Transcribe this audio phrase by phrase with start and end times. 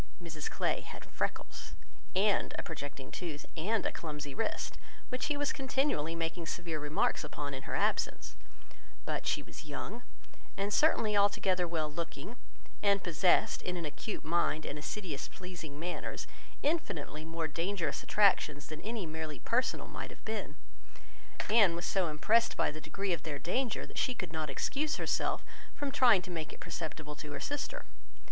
[0.19, 1.73] Mrs Clay had freckles,
[2.15, 7.23] and a projecting tooth, and a clumsy wrist, which he was continually making severe remarks
[7.23, 8.35] upon, in her absence;
[9.05, 10.01] but she was young,
[10.57, 12.35] and certainly altogether well looking,
[12.81, 16.25] and possessed, in an acute mind and assiduous pleasing manners,
[16.63, 20.55] infinitely more dangerous attractions than any merely personal might have been.
[21.47, 24.95] Anne was so impressed by the degree of their danger, that she could not excuse
[24.95, 25.45] herself
[25.75, 27.85] from trying to make it perceptible to her sister.